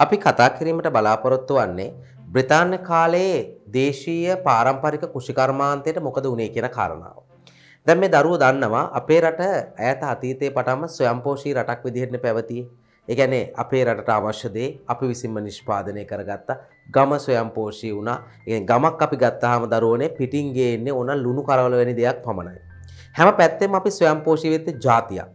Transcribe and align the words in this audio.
අපි 0.00 0.16
කතා 0.16 0.50
කිරීමට 0.56 0.88
බලාපොරොත්තු 0.88 1.54
වන්නේ 1.60 1.88
බ්‍රතාන්‍ය 2.32 2.78
කාලයේ 2.88 3.38
දේශීය 3.74 4.36
පාරම්පරික 4.44 5.02
කෘෂිකර්මාන්තයට 5.14 5.98
මොකද 6.00 6.24
වුණේ 6.24 6.48
කියන 6.54 6.68
කාරණාව. 6.76 7.18
දැන් 7.86 7.98
මේ 8.00 8.12
දරුවෝ 8.14 8.38
දන්නවා 8.42 8.84
අපේ 9.00 9.20
රට 9.20 9.42
ඈත 9.48 10.02
අතීතයේ 10.12 10.50
පටන්ම 10.50 10.86
ස්වයංපෝෂී 10.94 11.52
රටක් 11.54 11.84
විදිහට 11.84 12.22
පැවතියේ. 12.22 12.68
ඒ 13.08 13.16
කියන්නේ 13.18 13.42
අපේ 13.62 13.82
රටට 13.84 14.12
අවශ්‍ය 14.16 14.48
දේ 14.54 14.68
අපි 14.88 15.10
විසින්ම 15.10 15.36
නිෂ්පාදනය 15.48 16.04
කරගත්තා. 16.04 16.56
ගම 16.94 17.12
ස්වයංපෝෂී 17.24 17.92
වුණා. 17.96 18.18
ඒ 18.46 18.60
ගමක් 18.70 19.02
අපි 19.02 19.16
ගත්තාම 19.24 19.68
දරුවෝනේ 19.72 20.08
පිටින් 20.08 20.54
ගේන්නේ 20.56 20.92
ඕන 20.92 21.12
ලුණු 21.24 21.42
කරවල 21.42 21.76
වැනි 21.80 21.96
දෙයක් 22.00 22.24
පමණයි. 22.24 22.60
හැම 23.18 23.34
පැත්තෙම 23.34 23.74
අපි 23.74 23.90
ස්වයංපෝෂී 23.90 24.54
වෙච්ච 24.54 24.80
ජාතියක්. 24.86 25.28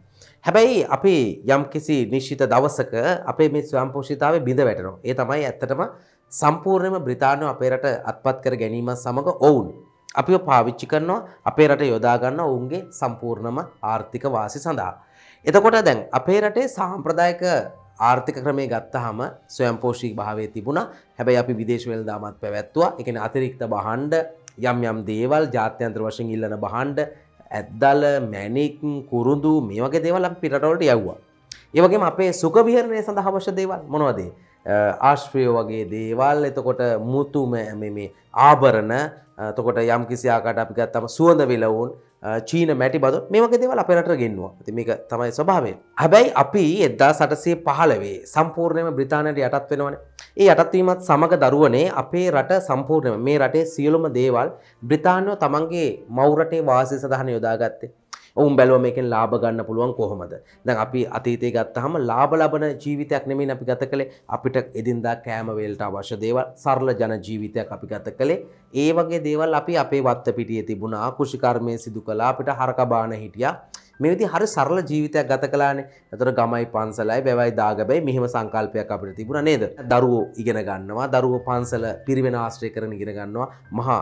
හැබැයි 0.46 0.86
අපි 0.86 1.42
යම් 1.44 1.64
කිසි 1.74 2.06
නිශ්චිත 2.06 2.42
දවසක 2.46 2.94
අපේ 3.26 3.50
මේ 3.50 3.66
ස්වයංපෝෂිතාවේ 3.66 4.42
බිඳ 4.48 4.60
වැටෙනවා. 4.60 5.00
ඒ 5.04 5.14
තමයි 5.14 5.46
ඇත්තටම 5.46 5.82
සම්පූර්ණයෙන්ම 6.32 7.02
බ්‍රිතාන්‍යව 7.02 7.50
අපේ 7.50 7.70
රට 7.70 7.94
අත්පත් 8.06 8.38
කර 8.44 8.56
ගැනීම 8.56 8.92
සමග 8.94 9.34
ඔවුන් 9.42 9.72
අපිව 10.16 10.38
පාවිච්චි 10.46 10.86
කරනවා 10.86 11.26
අපේ 11.44 11.68
රට 11.68 11.90
යොදා 11.90 12.18
ගන්න 12.18 12.40
ඔවුන්ගේ 12.42 12.84
සම්පූර්ණම 12.92 13.58
ආර්ථික 13.84 14.30
වාසි 14.30 14.60
සඳහා. 14.60 14.94
එතකොට 15.46 15.82
දැන් 15.82 16.06
අපේ 16.12 16.40
රටේ 16.42 16.68
සාම්ප්‍රදායික 16.70 17.44
ආර්ථික 18.00 18.38
ක්‍රමේ 18.38 18.68
ගත්තහම 18.68 19.20
ස්වයංපෝෂී 19.50 20.14
භාවය 20.14 20.48
තිබුණා. 20.50 20.88
හැබැයි 21.18 21.42
අපි 21.44 21.54
විදේශ 21.54 21.90
වෙළඳාමත් 21.90 22.38
පැවැත්තුවා. 22.40 22.94
ඒ 23.00 23.04
කියන්නේ 23.04 23.28
අතිරික්ත 23.28 23.62
භාණ්ඩ 23.68 24.14
යම් 24.62 24.84
යම් 24.84 25.00
දේවල් 25.06 25.50
ජාත්‍යන්තර 25.52 26.02
වශයෙන් 26.02 26.30
ඉල්ලන 26.30 26.56
භාණ්ඩ 26.60 27.00
ඇද්දල 27.52 28.04
මැනික් 28.32 28.80
කුරුදු 29.10 29.62
මේ 29.62 29.82
වගේ 29.82 30.04
දේවල් 30.06 30.26
අපි 30.26 30.42
පිටරටවලට 30.42 30.84
යව්වා. 30.84 31.18
ඒ 31.76 31.82
වගේම 31.82 32.04
අපේ 32.04 32.32
සුඛ 32.34 32.60
විහරණය 32.66 33.04
සඳහා 33.04 33.32
අවශ්‍ය 33.32 33.52
දේවල් 33.52 33.82
මොනවද? 33.88 34.22
ආශ්‍රය 34.66 35.46
වගේ 35.58 35.86
දේවල් 35.90 36.50
එතකොට 36.50 36.82
මුතු 37.12 37.46
මේ 37.46 38.10
ආභරණ 38.34 38.92
එතකොට 39.50 39.78
යම් 39.78 40.06
කිසි 40.10 40.30
ආකාරයකට 40.30 40.64
අපි 40.66 40.74
ගත්තම 40.74 41.08
සුවඳ 41.18 41.46
විලවුන් 41.48 41.92
චීන 42.50 42.70
මැටි 42.78 43.00
බදු 43.00 43.18
මේ 43.30 43.42
වගේ 43.42 43.62
දේවල් 43.62 43.80
අපේ 43.80 43.96
රටට 43.96 44.18
ගෙන්නවා. 44.18 44.52
ඉතින් 44.62 44.76
මේක 44.76 44.90
තමයි 45.10 45.32
ස්වභාවය. 45.38 45.72
හැබැයි 46.02 46.32
අපි 46.44 46.64
1815 46.88 48.26
සම්පූර්ණයෙන්ම 48.34 48.96
බ්‍රිතාන්‍යයට 48.98 49.38
යටත් 49.38 49.70
වෙනවනේ. 49.72 50.00
ඒ 50.38 50.48
යටත් 50.52 50.74
වීමත් 50.76 51.04
සමග 51.08 51.36
දරුවනේ 51.42 51.84
අපේ 52.00 52.26
රට 52.32 52.56
සම්පූර්ණයෙන්ම. 52.66 53.22
මේ 53.28 53.38
රටේ 53.42 53.66
සියලුම 53.74 54.08
දේවල් 54.16 54.50
බ්‍රිතාන්‍යව 54.90 55.38
තමන්ගේ 55.44 55.86
මව් 56.16 56.26
රටේ 56.40 56.66
වාසය 56.70 56.98
සඳහා 57.04 57.28
යොදාගත්තේ. 57.36 57.92
ඔවුන් 58.38 58.58
බැලුව 58.60 58.82
මේකෙන් 58.86 59.08
ලාභ 59.14 59.36
ගන්න 59.44 59.64
පුළුවන් 59.68 59.94
කොහොමද? 60.00 60.34
දැන් 60.66 60.82
අපි 60.84 61.06
අතීතය 61.20 61.52
ගත්තහම 61.56 61.96
ලාභ 62.10 62.36
ලබන 62.40 62.66
ජීවිතයක් 62.84 63.30
නෙමෙයි 63.32 63.52
අපි 63.56 63.66
ගත 63.70 63.88
කළේ. 63.92 64.10
අපිට 64.36 64.58
එදින්දා 64.82 65.16
කෑම 65.26 65.54
වේලට 65.60 65.86
අවශ්‍ය 65.88 66.20
දේවල් 66.26 66.44
සරල 66.64 66.92
ජන 67.00 67.16
ජීවිතයක් 67.28 67.72
අපි 67.78 67.88
ගත 67.94 68.16
කළේ. 68.20 68.44
ඒ 68.84 68.92
වගේ 68.98 69.24
දේවල් 69.30 69.60
අපි 69.62 69.78
අපේ 69.86 70.04
වත්ත 70.10 70.36
පිටියේ 70.36 70.68
තිබුණා. 70.72 71.12
කෘෂිකර්මය 71.18 71.78
සිදු 71.86 72.02
කළා. 72.02 72.30
අපිට 72.36 72.52
හරක 72.60 72.90
බාන 72.94 73.16
හිටියා. 73.24 73.56
මේ 74.00 74.12
විදිහ 74.14 74.30
හරි 74.34 74.48
සරල 74.48 74.82
ජීවිතයක් 74.92 75.28
ගත 75.32 75.52
කළානේ. 75.54 75.86
එතකොට 76.14 76.36
ගමයි 76.40 76.66
පන්සලයි 76.76 77.22
වැවයි 77.28 77.56
දාගබයි 77.62 78.02
මෙහෙම 78.02 78.28
සංකල්පයක් 78.28 78.92
අපිට 78.92 79.16
තිබුණා 79.16 79.46
නේද? 79.50 79.64
දරුවෝ 79.92 80.24
ඉගෙන 80.42 80.60
ගන්නවා, 80.70 81.08
දරුවෝ 81.16 81.42
පන්සල 81.48 81.86
පිරිවෙන 82.06 82.36
ආශ්‍රය 82.36 82.70
කරන 82.76 82.94
ඉගෙන 82.94 83.16
ගන්නවා. 83.18 83.50
මහා 83.72 84.02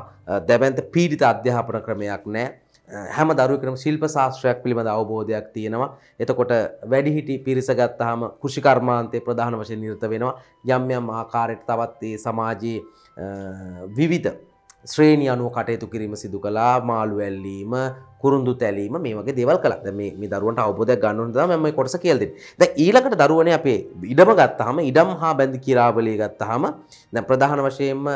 දැවැන්ත 0.50 0.84
පීඩිත 0.92 1.24
අධ්‍යාපන 1.32 1.82
ක්‍රමයක් 1.88 2.26
නැහැ. 2.26 2.60
හැම 2.90 3.30
දරුවකටම 3.40 3.78
ශිල්ප 3.84 4.04
ශාස්ත්‍රයක් 4.16 4.64
පිළිබඳ 4.64 4.90
අවබෝධයක් 4.94 5.52
තියෙනවා. 5.54 5.90
එතකොට 6.20 6.52
වැඩිහිටි 6.92 7.38
පිරිස 7.46 7.70
ගත්තාම 7.80 8.26
කෘෂිකර්මාන්තයේ 8.42 9.26
ප්‍රධාන 9.28 9.60
වශයෙන් 9.60 9.82
නිරත 9.82 10.04
වෙනවා. 10.14 10.34
යම් 10.66 10.90
යම් 10.98 11.14
ආකාරයට 11.20 11.64
තවත් 11.70 12.04
ඒ 12.04 12.18
සමාජයේ 12.26 12.80
විවිධ 13.98 14.34
ශ්‍රේණි 14.92 15.28
අනුව 15.32 15.52
කටයුතු 15.56 15.88
කිරීම 15.92 16.16
සිදු 16.22 16.40
කළා 16.44 16.84
මාළු 16.90 17.22
ඇල්ලීම 17.26 17.74
කුරුඳු 18.22 18.54
තැලීම 18.62 18.96
මේ 19.06 19.14
වගේ 19.18 19.36
දේවල් 19.38 19.58
කළා. 19.64 19.80
දැන් 19.86 19.96
මේ 19.96 20.12
මේ 20.20 20.30
දරුවන්ට 20.34 20.60
අවබෝධයක් 20.64 21.00
ගන්න 21.04 21.20
ඕන 21.24 21.32
තමයි 21.32 21.58
මම 21.58 21.64
මේ 21.66 21.76
කොටස 21.78 21.96
කියලා 22.04 22.20
දෙන්නේ. 22.24 22.36
දැන් 22.60 22.72
ඊළඟට 22.84 23.16
දරුවනේ 23.22 23.56
අපේ 23.60 23.78
ඉඩම 24.14 24.32
ගත්තාම 24.40 24.84
ඉඩම් 24.90 25.16
හා 25.22 25.34
බැඳි 25.40 25.64
කිරාවලිය 25.66 26.18
ගත්තාම 26.22 26.68
දැන් 27.14 27.28
ප්‍රධාන 27.30 27.64
වශයෙන්ම 27.68 28.12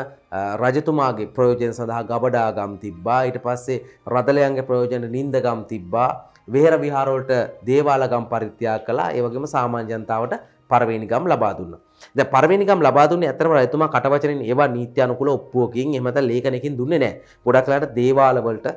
රජතුමාගේ 0.62 1.28
ප්‍රයෝජන 1.36 1.74
සඳහා 1.78 2.02
ගබඩාගම් 2.12 2.76
තිබ්බා. 2.84 3.20
ඊට 3.28 3.40
පස්සේ 3.46 3.82
රදලයන්ගේ 4.14 4.68
ප්‍රයෝජන 4.68 5.10
නින්දගම් 5.16 5.66
තිබ්බා. 5.72 6.10
වෙහෙර 6.52 6.74
විහාර 6.84 7.08
වලට 7.14 7.32
දේවාලගම් 7.66 8.24
පරිත්‍යාග 8.32 8.86
කළා. 8.86 9.12
ඒ 9.16 9.24
වගේම 9.24 9.46
සාමාන්‍ය 9.56 9.92
ජනතාවට 9.92 10.40
පරවේනිගම් 10.70 11.24
ලබා 11.32 11.54
දුන්නා. 11.58 11.84
දැන් 12.16 12.30
පරවේනිගම් 12.34 12.82
ලබා 12.86 13.06
දුන්නේ 13.10 13.30
ඇත්තටම 13.30 13.54
රජතුමා 13.58 13.88
කටවචනෙන් 13.94 14.42
ඒවා 14.50 14.68
නීත්‍ය 14.76 15.02
අනුකූල 15.06 15.30
ඔප්පුවකින් 15.36 15.94
එහෙම 15.94 16.04
නැත්නම් 16.04 16.28
ලේඛනකින් 16.32 16.78
දුන්නේ 16.80 16.98
නැහැ. 16.98 17.20
ගොඩක් 17.46 17.66
වෙලාවට 17.68 17.96
දේවාල 17.98 18.42
වලට 18.46 18.68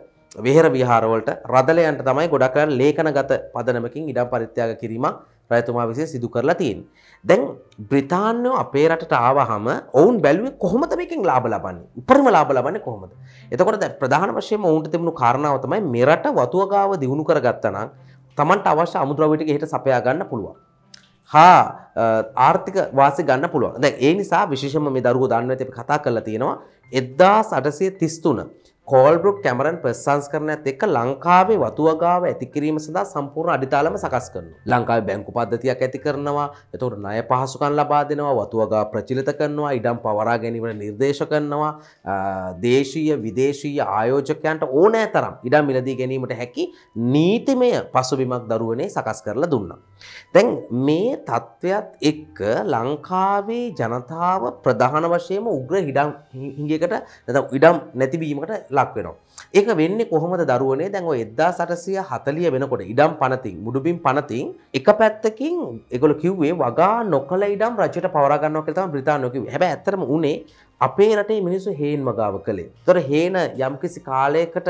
වෙහෙර 0.45 0.65
විහාරවලට 0.71 1.29
රදලයන්ට 1.53 2.01
තමයි 2.07 2.27
ගොඩක් 2.33 2.55
වෙලාවට 2.55 2.79
ලේඛනගත 2.81 3.31
පදනමකින් 3.53 4.09
ඉඩම් 4.11 4.29
පරිත්‍යාග 4.33 4.73
කිරීමක් 4.81 5.15
රජතුමා 5.51 5.87
විසින් 5.87 6.07
සිදු 6.07 6.29
කරලා 6.29 6.55
තියෙන්නේ. 6.55 6.87
දැන් 7.25 7.41
බ්‍රිතාන්‍යෝ 7.89 8.55
අපේ 8.55 8.87
රටට 8.87 9.13
ආවහම 9.13 9.67
ඔවුන් 9.93 10.21
බැලුවේ 10.23 10.55
කොහොමද 10.63 10.95
මේකෙන් 10.97 11.25
ලාභ 11.31 11.47
ලබන්නේ? 11.51 11.85
උපරිම 11.99 12.27
ලාභ 12.35 12.51
ලබන්නේ 12.51 12.85
කොහොමද? 12.87 13.11
එතකොට 13.51 13.79
දැන් 13.81 13.97
ප්‍රධාන 13.99 14.31
වශයෙන්ම 14.37 14.65
ඔවුන්ට 14.65 14.91
තිබුණු 14.91 15.13
කාරණාව 15.21 15.59
තමයි 15.65 15.81
මෙරට 15.95 16.25
වතුව 16.39 16.63
ගාව 16.71 16.95
දිනු 17.03 17.23
කරගත්තා 17.23 17.71
නම් 17.71 17.89
Tamanට 18.37 18.65
අවශ්‍ය 18.65 18.97
අමුද්‍රව්‍ය 18.97 19.37
ටික 19.37 19.51
එහෙට 19.51 19.67
සපයා 19.67 19.99
ගන්න 19.99 20.25
පුළුවන්. 20.31 20.55
හා 21.31 21.61
ආර්ථික 22.39 22.77
වාසි 22.93 23.23
ගන්න 23.23 23.49
පුළුවන්. 23.49 23.81
දැන් 23.81 23.95
ඒ 23.99 24.13
නිසා 24.13 24.43
විශේෂයෙන්ම 24.47 24.91
මේ 24.91 25.03
දරුවෝ 25.03 25.29
දන්නවා 25.29 25.59
අපි 25.59 25.73
කතා 25.73 25.99
කරලා 25.99 26.23
තියෙනවා 26.23 26.57
1833 26.93 28.49
කෝල්බෘක් 28.87 29.37
කැමරන් 29.43 29.77
ප්‍රසංස්කරණයත් 29.79 30.65
එක්ක 30.67 30.81
ලංකාවේ 30.87 31.57
වතුවගාව 31.57 32.25
ඇති 32.25 32.47
කිරීම 32.47 32.79
සඳහා 32.79 33.05
සම්පූර්ණ 33.05 33.53
අඩිතාලම 33.53 33.95
සකස් 33.95 34.27
කරනවා. 34.33 34.57
ලංකාවේ 34.65 35.05
බැංකු 35.09 35.31
පද්ධතියක් 35.31 35.83
ඇති 35.85 35.99
කරනවා. 35.99 36.47
එතකොට 36.73 36.97
ණය 36.97 37.21
පහසුකම් 37.29 37.77
ලබා 37.79 38.01
දෙනවා. 38.09 38.33
වතුවගාව 38.39 38.91
ප්‍රචලිත 38.91 39.31
කරනවා. 39.33 39.71
ඉඩම් 39.79 40.01
පවරා 40.03 40.37
ගැනීමට 40.37 40.75
නිර්දේශ 40.75 41.23
කරනවා. 41.31 41.71
දේශීය 42.65 43.15
විදේශීය 43.23 43.79
ආයෝජකයන්ට 43.87 44.67
ඕනෑ 44.71 45.07
තරම් 45.15 45.39
ඉඩම් 45.43 45.71
මිලදී 45.71 45.95
ගැනීමට 45.95 46.35
හැකි 46.41 46.67
නීතිමය 47.07 47.71
පසුබිමක් 47.95 48.49
දරුවනේ 48.51 48.89
සකස් 48.89 49.23
කරලා 49.23 49.51
දුන්නා. 49.55 49.79
දැන් 50.35 50.49
මේ 50.87 51.17
තත්ත්වයක් 51.29 51.87
එක්ක 52.09 52.39
ලංකාවේ 52.73 53.65
ජනතාව 53.79 54.43
ප්‍රධාන 54.63 55.07
වශයෙන්ම 55.13 55.47
උග්‍ර 55.57 55.75
හිඩම් 55.87 56.11
හිඟයකට 56.57 56.93
නැත්නම් 56.93 57.55
ඉඩම් 57.57 57.77
නැතිවීමකට 57.99 58.71
ලක් 58.77 58.89
වෙනවා. 58.95 59.15
ඒක 59.57 59.67
වෙන්නේ 59.81 60.09
කොහොමද 60.11 60.43
දරුවනේ 60.51 60.89
දැන් 60.93 61.11
ඔය 61.13 61.19
1840 61.41 62.53
වෙනකොට 62.55 62.83
ඉඩම් 62.93 63.13
පනතින් 63.21 63.57
මුඩුබිම් 63.65 63.97
පනතින් 64.05 64.53
එක 64.79 64.89
පැත්තකින් 65.01 65.55
ඒගොල්ලෝ 65.93 66.21
කිව්වේ 66.23 66.53
වගා 66.63 66.95
නොකල 67.13 67.43
ඉඩම් 67.55 67.79
රජයට 67.83 68.11
පවරා 68.15 68.41
ගන්නවා 68.43 68.65
කියලා 68.67 68.85
තමයි 68.85 68.93
බ්‍රිතාන්‍යෝ 68.95 69.33
කිව්වේ. 69.33 69.51
හැබැයි 69.53 69.75
ඇත්තටම 69.75 70.05
උනේ 70.17 70.37
අපේ 70.81 71.11
රටේ 71.17 71.41
මිනිස්සු 71.47 71.75
හේන් 71.81 72.07
වගාව 72.09 72.39
කළේ. 72.47 72.69
ඒතර 72.69 72.97
හේන 73.09 73.35
යම්කිසි 73.65 73.99
කාලයකට 74.09 74.69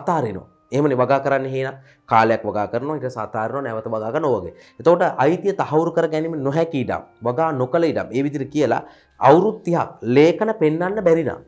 අතාරිනවා. 0.00 0.55
එහෙමනේ 0.72 0.98
වගා 0.98 1.20
කරන්න 1.20 1.46
හේන 1.46 1.78
කාලයක් 2.08 2.42
වගා 2.42 2.66
කරනවා 2.68 2.96
ඊට 2.98 3.16
සාතාරනවා 3.18 3.62
නැවත 3.62 3.88
වගා 3.88 4.12
කරනවා 4.12 4.40
වගේ. 4.40 4.54
එතකොට 4.80 5.04
අයිතිය 5.24 5.54
තහවුරු 5.54 5.92
කර 5.92 6.08
ගැනීම 6.08 6.36
නොහැකි 6.42 6.80
ඉඩම් 6.84 7.02
වගා 7.22 7.50
නොකළ 7.52 7.84
ඉඩම් 7.84 8.08
ඒ 8.10 8.22
විදිහට 8.22 8.52
කියලා 8.52 8.82
අවුරුදු 9.20 9.58
30ක් 9.60 10.12
ලේඛන 10.16 10.52
පෙන්වන්න 10.60 11.02
බැරි 11.02 11.24
නම් 11.24 11.42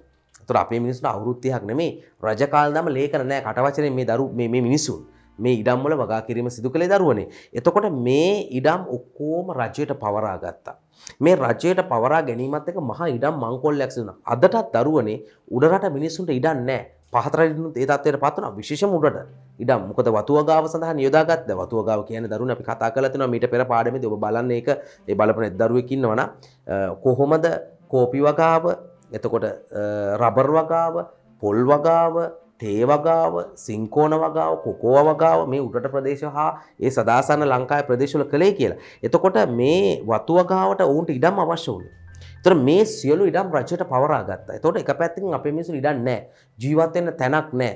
තොර 0.46 0.56
අපේ 0.56 0.80
මිනිස්සුට 0.80 1.06
අවුරුත්තියක් 1.06 1.62
නෙමේ 1.62 1.92
රජකාල්දම 2.22 2.88
ලේකන 2.88 3.24
නෑ 3.26 3.44
කටවචන 3.44 3.94
මේ 3.94 4.08
දරු 4.10 4.26
මේ 4.32 4.48
මිනිසුන් 4.60 5.00
මේ 5.38 5.54
ඉඩම්වල 5.60 5.94
වගා 5.94 6.20
කිරීම 6.22 6.50
සිදු 6.50 6.70
කළේ 6.70 6.88
දරුවනේ. 6.88 7.28
එතකොට 7.52 7.88
මේ 8.06 8.48
ඉඩම් 8.50 8.86
ඔක්කෝම 8.88 9.52
රජයට 9.52 9.92
පවරා 9.94 10.36
ගත්තා. 10.38 10.76
මේ 11.20 11.36
රජයට 11.36 11.82
පවරා 11.84 12.22
ගැනීමත් 12.22 12.68
එක 12.68 12.78
මහා 12.82 13.08
ඉඩම් 13.08 13.34
මංකොල්ලයක් 13.36 13.92
සිදුන. 13.92 14.14
අදටත් 14.24 14.74
දරුවනේ 14.74 15.22
උඩරට 15.50 15.92
මිනිස්සුන්ට 15.92 16.30
ඉඩම් 16.30 16.64
නෑ. 17.12 17.22
පහතරට 17.22 17.76
ඒ 17.76 17.86
තත්වයට 17.86 18.20
පත් 18.20 18.36
වුණා 18.36 18.52
විශේෂම 18.52 18.92
උඩට 18.92 19.18
ඉඩම් 19.58 19.86
මොකද 19.88 20.08
වතුවගාව 20.08 20.68
සඳහා 20.68 20.94
නියොදාගත්ත 20.94 21.48
වතුවගාව 21.52 22.04
කියන 22.04 22.26
දරුවනේ 22.26 22.52
අපි 22.52 22.64
කතා 22.64 22.90
කරලා 22.90 23.10
තිනවා 23.10 23.28
මීට 23.28 23.50
පෙර 23.50 23.64
පාඩමේදී 23.64 24.08
ඔබ 24.08 24.20
බලන්න 24.20 24.50
ඒක 24.50 24.68
ඒ 25.08 25.14
බලපන 25.14 25.56
දරුවෙක් 25.56 25.90
ඉන්නවනම් 25.90 26.28
කොහොමද 27.02 27.46
කෝපි 27.88 28.20
වගාව 28.20 28.64
එතකොට 29.12 29.44
රබර් 30.16 30.48
වගාව 30.50 30.94
පොල් 31.42 31.58
වගාව 31.64 32.14
තේ 32.58 32.84
වගාව 32.84 33.34
සිංකෝන 33.56 34.12
වගාව 34.14 34.58
කොකෝව 34.62 35.08
වගාව 35.08 35.46
මේ 35.48 35.60
උඩට 35.60 35.88
ප්‍රදේශ 35.88 36.24
හා 36.28 36.50
ඒ 36.78 36.90
සදාසන්න 36.90 37.46
ලංකායි 37.46 37.86
ප්‍රදේශවල 37.86 38.26
කළේ 38.26 38.52
කියලා. 38.52 38.78
එතකොට 39.02 39.38
මේ 39.50 40.02
වතු 40.04 40.38
වගාවට 40.40 40.82
ඔවුන්ට 40.82 41.10
ඉඩම් 41.10 41.38
අවශ්‍ය 41.38 41.70
වුණේ. 41.70 41.92
තොර 42.44 42.54
මේ 42.54 42.84
සියලු 42.84 43.26
ඉඩම් 43.30 43.52
රජයට 43.52 43.84
පවරා 43.92 44.22
ගත්තා. 44.24 44.60
තොට 44.62 44.76
එක 44.76 44.90
පැත්තිකින් 44.98 45.34
අපේ 45.34 45.52
මිනිසු 45.52 45.74
ඉඩන්න 45.74 46.04
නෑ 46.04 46.20
ජීවත්වන්න 46.58 47.16
තැනක් 47.20 47.52
නෑ 47.52 47.72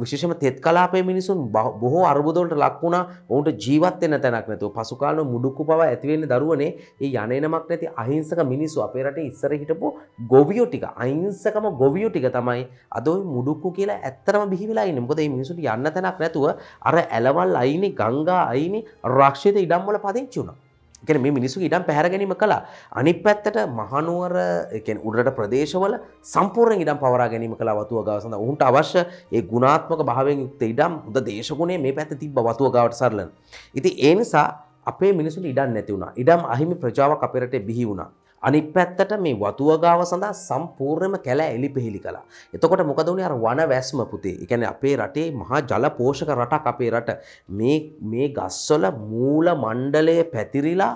විශේෂම 0.00 0.32
තෙත් 0.40 0.60
කලාපේ 0.60 1.02
මිනිසුන් 1.02 1.50
බොහෝ 1.52 2.04
අර්බුදවලට 2.06 2.54
ලක්වුණ 2.56 2.96
ඔවුන්ට 3.28 3.60
ජීවත්වන්න 3.64 4.20
තැනක් 4.20 4.48
නැතු 4.48 4.70
පසුකාල 4.70 5.20
මුඩුක්කු 5.24 5.64
පව 5.64 5.88
ඇතිවෙන්න 5.88 6.26
දරුවනේ. 6.28 6.70
ඒ 7.00 7.10
යනනමක් 7.12 7.68
නැති 7.68 7.92
අහිංසක 7.96 8.40
මිනිස්සු 8.52 8.82
අපේ 8.86 9.04
රට 9.04 9.26
ඉස්සර 9.28 9.52
හිටපු 9.52 9.92
ගොවියෝ 10.28 10.66
ටික. 10.66 10.86
අයිංසකම 10.96 11.68
ගොවියෝ 11.82 12.10
ටික 12.10 12.28
තමයි 12.32 12.66
අදොයි 12.90 13.24
මුඩුක්කු 13.34 13.72
කියලා 13.72 14.00
ඇත්තරම 14.00 14.48
බිහිවෙලා 14.48 14.88
ඉන්න. 14.88 15.04
මොකද 15.04 15.20
මේ 15.20 15.28
මිනිසුන්ට 15.28 15.60
යන්න 15.60 15.92
තැනක් 15.92 16.18
නැතුව 16.24 16.48
අර 16.80 16.96
ඇලවල් 17.04 17.56
අයිනි 17.64 17.92
ගංගා 17.92 18.42
අයිනි 18.48 18.86
රක්ෂිත 19.16 19.56
ඉඩම්වල 19.56 20.00
පදිංචි 20.06 20.40
වුණා. 20.40 20.56
එකන 21.02 21.20
මේ 21.20 21.32
මිනිසු 21.32 21.60
ඉඩම් 21.60 21.84
පැහැර 21.84 22.08
ගැනීම 22.08 22.34
කලා 22.34 22.60
අනි 22.92 23.12
පැත්තට 23.24 23.58
මහනුවර 23.78 24.34
එකෙන් 24.78 25.02
උඩට 25.02 25.30
ප්‍රදේශවල 25.38 25.96
සම්පූර්ණ 26.24 26.82
ඉඩම් 26.84 26.98
පවරා 26.98 27.28
ගැනීම 27.28 27.54
කලා 27.56 27.76
වතුව 27.80 28.04
ගවසඳ 28.06 28.38
උන්ට 28.38 28.62
අවශ්‍ය 28.62 29.02
ඒ 29.32 29.42
ගුණාත්මක 29.42 30.02
භාවෙන් 30.02 30.44
යුක්ත 30.44 30.62
ඉඩම් 30.64 30.98
උද 31.08 31.18
දේශගුණේ 31.22 31.78
මේ 31.78 31.92
පැත්ත 31.92 32.14
තිබ 32.18 32.38
වතුව 32.40 32.70
ගවට 32.70 32.94
සරලන. 32.94 33.30
ඉති 33.74 33.90
ඒ 34.00 34.14
නිසා 34.14 34.46
අපේ 34.86 35.12
මිනිසුන් 35.12 35.44
ඉඩම් 35.44 35.74
නැති 35.74 35.92
වුණා. 35.92 36.12
ඉඩම් 36.16 36.46
අහිමි 36.46 36.74
ප්‍රජාවක් 36.76 37.22
අපිරට 37.22 37.58
බිහි 37.66 37.86
වුණා. 37.86 38.10
අනිත් 38.42 38.68
පැත්තට 38.74 39.12
මේ 39.24 39.38
වතුවගාව 39.42 40.02
සඳහා 40.10 40.32
සම්පූර්ණයම 40.40 41.16
කැල 41.26 41.40
එලි 41.46 41.68
පිහිලි 41.76 42.00
කලා. 42.04 42.24
එතකොට 42.54 42.84
මොකද 42.90 43.08
වුණේ 43.12 43.28
අර 43.30 43.36
වන 43.44 43.62
වැස්ම 43.72 44.02
පුතේ. 44.12 44.34
ඒ 44.42 44.46
කියන්නේ 44.50 44.72
අපේ 44.74 44.94
රටේ 44.96 45.28
මහා 45.40 45.62
ජල 45.70 45.88
පෝෂක 46.00 46.34
රටක් 46.38 46.66
අපේ 46.72 46.90
රට. 46.90 47.10
මේ 47.58 47.78
මේ 48.12 48.28
ගස්වල 48.38 48.84
මූල 49.12 49.46
මණ්ඩලය 49.64 50.18
පැතිරිලා 50.34 50.92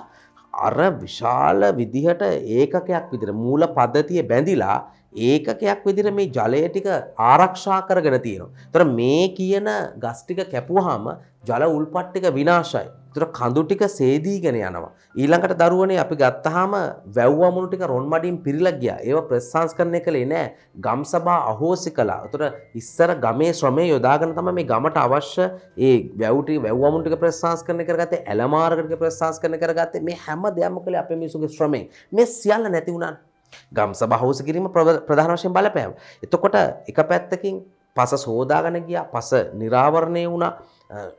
අර 0.66 0.78
විශාල 1.00 1.62
විදිහට 1.78 2.22
ඒකකයක් 2.58 3.10
විදිහට 3.12 3.34
මූල 3.44 3.66
පද්ධතිය 3.78 4.22
බැඳිලා 4.30 4.78
ඒකකයක් 5.28 5.84
විදිහට 5.86 6.14
මේ 6.18 6.30
ජලය 6.36 6.62
ටික 6.68 6.88
ආරක්ෂා 7.30 7.80
කරගෙන 7.88 8.20
තියෙනවා. 8.26 8.52
ඒතර 8.66 8.84
මේ 8.98 9.24
කියන 9.38 9.68
ගස් 10.04 10.22
ටික 10.22 10.40
කැපුවාම 10.52 11.10
ජල 11.48 11.64
උල්පත් 11.76 12.08
ටික 12.10 12.26
විනාශයි. 12.38 12.88
තුර 13.16 13.26
කඳු 13.38 13.62
ටික 13.64 13.82
සේදීගෙන 13.90 14.56
යනවා. 14.60 14.90
ඊළඟට 15.16 15.54
දරුවනේ 15.62 15.98
අපි 16.04 16.16
ගත්තාම 16.22 16.72
වැව්වමුණු 17.16 17.68
ටික 17.68 17.84
රොන් 17.92 18.08
මඩින් 18.12 18.38
පිරිලා 18.46 18.74
ගියා. 18.80 18.98
ඒව 19.02 19.20
ප්‍රසංස්කරණය 19.30 20.00
කළේ 20.06 20.26
නෑ. 20.26 20.46
ගම් 20.78 21.04
සභා 21.04 21.38
අහෝසි 21.52 21.90
කළා. 21.90 22.18
උතර 22.26 22.42
ඉස්සර 22.74 23.14
ගමේ 23.24 23.52
ශ්‍රමය 23.52 23.86
යොදාගෙන 23.88 24.34
තමයි 24.38 24.56
මේ 24.58 24.68
ගමට 24.72 25.04
අවශ්‍ය 25.06 25.46
ඒ 25.82 25.94
වැව් 26.16 26.42
ටික 26.42 26.60
වැව්වමුණු 26.66 27.04
ටික 27.04 27.22
ප්‍රසංස්කරණය 27.22 27.84
කරගත්තේ. 27.84 28.24
ඇලමාර්ග 28.26 28.82
ටික 28.82 29.00
ප්‍රසංස්කරණය 29.04 29.58
කරගත්තේ. 29.58 30.04
මේ 30.08 30.18
හැම 30.26 30.44
දෙයක්ම 30.58 30.82
කළේ 30.84 31.02
අපේ 31.04 31.16
මිනිසුගේ 31.16 31.54
ශ්‍රමයෙන්. 31.56 31.88
මේ 32.12 32.26
සියල්ල 32.28 32.68
නැති 32.68 32.92
වුණා. 32.92 33.14
ගම් 33.72 33.92
සභා 33.94 34.18
අහෝසි 34.18 34.44
කිරීම 34.44 34.68
ප්‍රධාන 35.08 35.34
වශයෙන් 35.34 35.52
බලපෑවා. 35.52 35.96
එතකොට 36.24 36.56
එක 36.90 36.98
පැත්තකින් 37.10 37.56
පස 37.96 38.12
සෝදාගෙන 38.24 38.78
ගියා. 38.88 39.04
පස 39.14 39.30
නිරාවරණය 39.60 40.24
වුණා. 40.32 40.52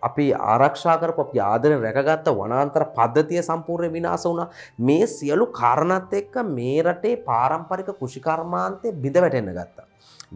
අපි 0.01 0.25
ආරක්ෂා 0.51 0.97
කරපු 1.01 1.21
අපි 1.25 1.39
ආදරෙන් 1.39 1.81
රැකගත්ත 1.85 2.27
වනාන්තර 2.39 2.83
පද්ධතිය 2.97 3.41
සම්පූර්ණ 3.41 3.95
විනාශ 3.95 4.27
වුණා. 4.29 4.47
මේ 4.79 5.07
සියලු 5.07 5.47
කාරණාත් 5.59 6.13
එක්ක 6.13 6.35
මේ 6.57 6.77
රටේ 6.83 7.18
පාරම්පරික 7.27 7.89
කෘෂිකර්මාන්තය 8.00 8.94
බිඳ 9.03 9.18
වැටෙන්න 9.24 9.51
ගත්තා. 9.57 9.88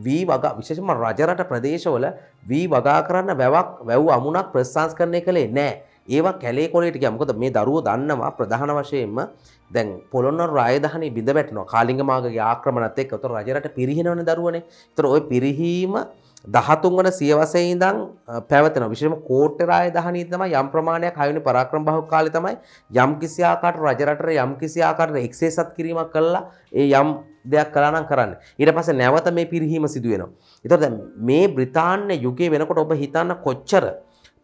වී 0.05 0.23
වගා 0.25 0.55
විශේෂම 0.57 0.91
රජරට 0.95 1.41
ප්‍රදේශවල 1.51 2.05
වී 2.49 2.65
වගා 2.73 2.99
කරන්න 3.07 3.37
වැවක් 3.41 3.71
වැව් 3.87 4.11
අමුණක් 4.17 4.51
ප්‍රස්ථාංස්කරණය 4.53 5.21
කළේ 5.21 5.47
නෑ. 5.59 5.71
ඒවා 6.09 6.33
කැලේ 6.33 6.67
කොලේට 6.73 6.99
ගියා. 7.01 7.15
මොකද 7.15 7.33
මේ 7.37 7.51
දරුවෝ 7.51 7.85
දන්නවා 7.87 8.31
ප්‍රධාන 8.37 8.71
වශයෙන්ම 8.79 9.19
දැන් 9.71 9.89
පොළොන්නරු 10.11 10.53
රාජධානී 10.53 11.11
බිඳ 11.11 11.29
වැටෙනවා. 11.29 11.69
කාලිංග 11.73 12.01
මාගේ 12.03 12.41
ආක්‍රමණත් 12.41 12.99
එක්ක 12.99 13.13
උතර 13.13 13.31
රජරට 13.33 13.69
පිරිහිනවනේ 13.77 14.27
දරුවනේ. 14.29 14.63
උතර 14.93 15.05
ওই 15.05 15.21
පිරිහීම 15.31 15.95
දහතුන් 16.47 16.93
වන 16.93 17.09
සියවසේ 17.11 17.63
ඉඳන් 17.71 17.97
පැවතෙන 18.49 18.85
විශේෂම 18.89 19.17
කෝට්ටේ 19.21 19.67
රාජධානී 19.67 20.25
තමයි 20.25 20.55
යම් 20.55 20.69
ප්‍රමාණයක් 20.73 21.15
හයවෙනි 21.15 21.41
පරාක්‍රම 21.41 21.85
බහුව 21.85 22.07
කාලේ 22.09 22.33
තමයි 22.33 22.55
යම් 22.91 23.11
කිසි 23.19 23.43
ආකාරයට 23.43 23.83
රජරටට 23.83 24.31
යම් 24.37 24.55
කිසි 24.57 24.81
ආකාරයකට 24.81 25.27
එක්සේසත් 25.27 25.75
කිරීමක් 25.75 26.09
කළා 26.11 26.43
ඒ 26.73 26.87
යම් 26.91 27.09
දෙයක් 27.45 27.69
කළා 27.71 27.91
නම් 27.91 28.05
කරන්න. 28.05 28.33
ඊට 28.59 28.73
පස්සේ 28.75 28.97
නැවත 28.97 29.29
මේ 29.31 29.45
පිරිහීම 29.45 29.87
සිදු 29.87 30.09
වෙනවා. 30.09 30.29
ඒතකොට 30.65 30.81
දැන් 30.81 30.97
මේ 31.21 31.45
බ්‍රිතාන්‍ය 31.47 32.17
යුගයේ 32.17 32.49
වෙනකොට 32.49 32.79
ඔබ 32.79 32.93
හිතන්න 32.93 33.37
කොච්චර 33.45 33.85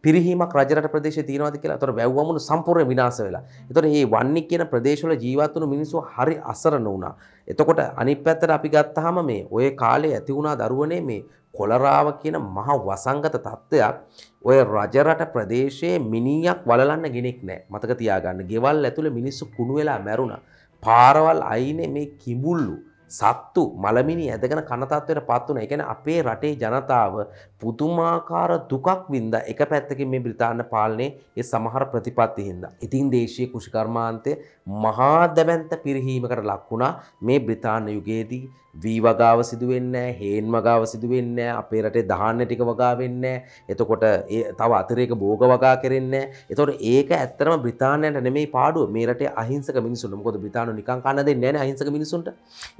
පිරිහීමක් 0.04 0.54
රජරට 0.54 0.90
ප්‍රදේශයේ 0.90 1.26
තියෙනවද 1.26 1.58
කියලා. 1.58 1.76
ඒතකොට 1.76 1.96
වැව්වමුණු 1.96 2.40
සම්පූර්ණ 2.40 2.88
විනාශ 2.88 3.20
වෙලා. 3.20 3.42
ඒතකොට 3.62 3.86
මේ 3.86 4.04
වන්නි 4.06 4.42
කියන 4.42 4.66
ප්‍රදේශවල 4.66 5.14
ජීවත් 5.16 5.54
වුණු 5.54 5.68
මිනිස්සු 5.68 6.04
හරි 6.12 6.38
අසරණ 6.44 6.86
වුණා. 6.86 7.14
එතකොට 7.48 7.80
අනිත් 7.96 8.22
පැත්තට 8.22 8.50
අපි 8.50 8.68
ගත්තාම 8.68 9.24
මේ 9.24 9.46
ඔය 9.50 9.70
කාලේ 9.72 10.14
ඇති 10.14 10.32
වුණා 10.32 10.56
දරුවනේ 10.56 11.00
මේ 11.02 11.24
කොලරාව 11.54 12.12
කියන 12.22 12.36
මහ 12.38 12.68
වසංගත 12.80 13.34
තත්ත්වයක් 13.36 13.96
ඔය 14.44 14.58
රජරට 14.64 15.24
ප්‍රදේශයේ 15.32 15.98
මිනිියක් 16.04 16.62
වලන්න 16.64 17.10
ගෙනෙක් 17.10 17.42
නෑ 17.42 17.64
මතක 17.68 17.98
තියාගන්න 17.98 18.46
ගෙවල් 18.46 18.84
ඇතුළ 18.84 19.10
මිනිස්සු 19.10 19.50
කුණු 19.56 19.80
වෙලා 19.80 19.98
මැරුණ 20.00 20.36
පාරවල් 20.82 21.42
අයිනේ 21.44 21.88
මේ 21.88 22.12
කිඹුල්ලු 22.22 22.76
සත්තු 23.08 23.64
මළමිනි 23.76 24.26
ඇදගෙන 24.30 24.62
කනතත්වයට 24.62 25.22
පත් 25.28 25.48
වුණ. 25.48 25.58
එකන 25.58 25.82
අපේ 25.84 26.20
රටේ 26.22 26.52
ජනතාව 26.54 27.14
පුතුමාකාර 27.58 28.52
දුකක් 28.70 29.08
වින්ද 29.08 29.34
එක 29.42 29.60
පැත්තකින් 29.70 30.08
මේ 30.08 30.20
බ්‍රතාාන 30.20 30.64
පාලනය 30.70 31.06
ඒ 31.36 31.44
සමහර 31.44 31.84
ප්‍රතිපත්ති 31.92 32.48
හින්ද. 32.48 32.64
ඉතින් 32.80 33.10
දේශය 33.10 33.48
කෘෂිකර්මාන්තය 33.48 34.38
මහා 34.76 35.26
දැබැන්ත 35.30 35.72
පිරිහීමකට 35.84 36.44
ලක්වුණා 36.44 36.92
මේ 37.20 37.40
බ්‍රතාාන 37.40 37.88
යුගයේදී 37.88 38.44
වී 38.76 38.98
වගාව 39.00 39.40
සිදුවෙන්න 39.42 39.94
හේන් 40.14 40.46
වගාව 40.46 40.84
සිදුවෙන්න 40.86 41.38
අපේ 41.52 41.80
රටේ 41.82 42.04
දහන්න 42.04 42.42
ටික 42.42 42.62
වගා 42.62 42.90
වෙන්න 42.98 43.24
එතකොට 43.68 44.04
ඒ 44.04 44.42
තව 44.52 44.70
අතරේක 44.74 45.14
බෝග 45.16 45.42
වගා 45.44 45.74
කරෙන්න 45.82 46.14
එතොට 46.48 46.84
ඒක 46.84 47.10
ඇත්තරම 47.12 47.62
බ්‍රතාානයට 47.64 48.20
නෙමේ 48.20 48.46
පාඩුව. 48.48 48.90
මේ 48.90 49.06
රටේ 49.06 49.32
අහිංසක 49.34 49.78
මිනිසුන් 49.78 50.14
මොකද 50.14 50.38
බ්‍රතාාන 50.38 50.74
නිකන් 50.76 51.02
කන්න 51.02 51.26
දෙන්නේ 51.26 51.52
නැහැ 51.52 51.66
අහිංසක 51.66 51.90
මිනිසුන්ට. 51.90 52.28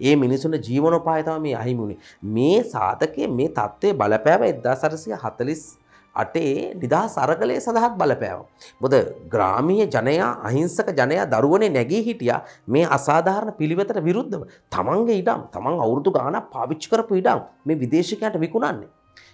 ඒ 0.01 0.15
මිනිසුන්ට 0.19 0.69
ජීවනෝපාය 0.69 1.23
තමයි 1.23 1.43
මේ 1.45 1.59
අහිමුනේ 1.63 1.99
මේ 2.37 2.57
සාධකයේ 2.67 3.29
මේ 3.31 3.51
தත්ත්වය 3.51 3.93
බලපෑව 3.95 4.43
1440 4.63 5.89
අටේ 6.15 6.75
නිදා 6.75 7.05
සරගලය 7.07 7.57
සඳහත් 7.57 7.95
බලපෑව. 7.95 8.41
බොද 8.81 8.95
ග්‍රාමීය 9.29 9.87
ජනයා 9.87 10.31
අහිංසක 10.43 10.89
ජනයා 10.93 11.27
දරුවනේ 11.27 11.71
නැගී 11.71 12.03
හිටිය 12.03 12.35
මේ 12.67 12.87
අසාධාරණ 12.89 13.53
පිළිවෙතට 13.53 13.99
විරුද්ධව 14.03 14.43
තමන්ගේ 14.71 15.19
ඉඩම් 15.23 15.43
තමන් 15.55 15.83
අවුරුදු 15.85 16.11
ගාන 16.11 16.39
පාවිච්චි 16.55 16.91
කරපු 16.91 17.21
ඉඩම් 17.21 17.45
මේ 17.67 17.81
විදේශකයට 17.83 18.41
විකුණන්නේ. 18.41 18.91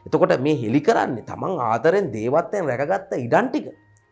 එතකොට 0.06 0.36
මේ 0.40 0.56
හෙළි 0.56 0.80
කරන්නේ 0.80 1.24
තමන් 1.24 1.54
ආදරෙන් 1.62 2.12
දේවත්වයෙන් 2.12 2.70
රැකගත්ත 2.70 3.16
ඉඩන් 3.18 3.48
ටික 3.48 3.66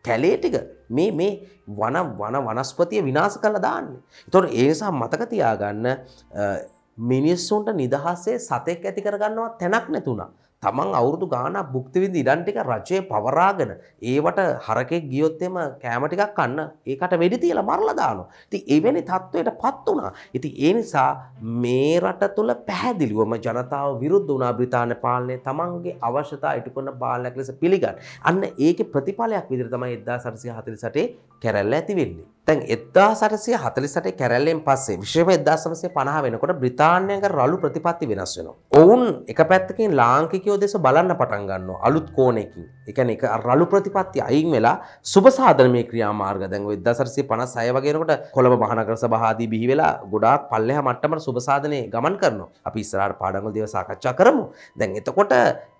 කැලේ 0.05 0.37
ටික 0.37 0.55
මේ 0.89 1.11
මේ 1.11 1.31
වන 1.79 1.97
වන 2.19 2.37
වනස්පතිය 2.47 3.03
විනාශ 3.03 3.37
කළ 3.39 3.59
දාන්නේ. 3.61 3.99
එතකොට 4.27 4.47
ඒ 4.51 4.67
නිසා 4.67 4.91
මතක 4.91 5.29
තියාගන්න 5.29 5.87
මිනිස්සුන්ට 6.97 7.69
නිදහසේ 7.75 8.39
සතෙක් 8.39 8.85
ඇති 8.85 9.01
කරගන්නවා 9.01 9.49
තැනක් 9.59 9.89
නැතුණා. 9.89 10.29
තමන් 10.63 10.95
අවුරුදු 10.99 11.27
ගානක් 11.27 11.71
භුක්තිවිඳ 11.73 12.15
ඉඩන් 12.15 12.43
ටික 12.43 12.59
රජය 12.63 12.99
පවරාගෙන 13.09 13.71
ඒවට 14.03 14.39
හරකෙක් 14.65 15.09
ගියොත් 15.11 15.41
එම 15.47 15.57
කෑම 15.83 16.05
ටිකක් 16.07 16.33
කන්න 16.37 16.59
ඒකට 16.85 17.15
වෙඩි 17.23 17.41
තියලා 17.43 17.65
මරලා 17.69 17.95
දානවා. 18.01 18.27
ඉතින් 18.47 18.61
එවැනි 18.75 19.03
තත්වයට 19.03 19.51
පත් 19.63 19.85
වුණා. 19.87 20.11
ඉතින් 20.33 20.53
ඒ 20.57 20.73
නිසා 20.73 21.09
මේ 21.63 21.99
රට 21.99 22.31
තුල 22.35 22.53
පැහැදිලිවම 22.69 23.35
ජනතාව 23.37 23.99
විරුද්ධ 24.03 24.31
වුණා 24.33 24.53
බ්‍රිතාන්‍ය 24.53 24.95
පාලනය 25.05 25.37
තමන්ගේ 25.47 25.97
අවශ්‍යතා 26.01 26.53
ඉටු 26.59 26.75
කරන 26.75 26.91
පාලනයක් 27.03 27.37
ලෙස 27.37 27.51
පිළිගන්න. 27.61 27.99
අන්න 28.23 28.43
ඒකේ 28.59 28.91
ප්‍රතිඵලයක් 28.93 29.49
විදිහට 29.51 29.75
තමයි 29.75 29.97
1848 30.05 31.09
කැරැල්ල 31.41 31.73
ඇති 31.73 31.95
වෙන්නේ. 31.95 32.27
තැන් 32.47 32.59
එදදා 32.67 33.11
සටසය 33.15 33.53
හතලිසට 33.55 34.07
කැරැල්ලෙන් 34.19 34.59
පස්සේ 34.65 34.97
විශ්ව 34.99 35.29
එදදාසමසය 35.35 35.87
පනහ 35.95 36.15
වෙනකොට 36.25 36.51
බ්‍රතාානයක 36.61 37.23
රලු 37.31 37.57
ප්‍රතිපත්ති 37.61 38.09
වෙනස් 38.11 38.33
වෙන. 38.37 38.49
ඔවුන් 38.79 39.03
එක 39.31 39.39
පැත්තකින් 39.51 39.95
ලාංකිකයෝ 39.95 40.57
දෙස 40.59 40.75
බලන්න 40.85 41.15
පටන් 41.15 41.45
ගන්න 41.49 41.69
අලුත් 41.81 42.09
කෝනෙකින් 42.17 42.65
එකන 42.85 43.13
එක 43.15 43.23
රලු 43.45 43.65
ප්‍රතිපත්ති 43.65 44.19
අයින් 44.21 44.51
වෙලා 44.51 44.75
සුපසාධනමය 45.03 45.83
ක්‍රියාමාර්ග. 45.91 46.43
දැන් 46.51 46.67
එදසරසය 46.75 47.23
පන 47.23 47.45
සය 47.47 47.69
වගේනකොට 47.71 48.27
කොළඹ 48.35 48.59
මහනකර 48.59 48.97
සභහදී 48.97 49.47
බිහි 49.47 49.69
වෙලා 49.71 49.93
ගොඩාක් 50.05 50.51
පල්ලෙහ 50.51 50.79
මට්ටමට 50.83 51.23
සුපසාධනය 51.27 51.79
ගමන් 51.87 52.19
කරනවා. 52.19 52.49
අපි 52.67 52.79
ඉස්රාට 52.79 53.15
පාඩගල් 53.21 53.55
දෙව 53.55 53.71
සාකච්ඡා 53.75 54.17
කරමු. 54.19 54.43
දැන් 54.75 54.99
එතකොට 54.99 55.31